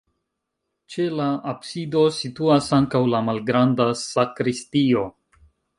Ĉe 0.93 1.05
la 1.19 1.27
absido 1.51 2.01
situas 2.21 2.73
ankaŭ 2.81 3.05
la 3.15 3.23
malgranda 3.29 3.91
sakristio. 4.07 5.07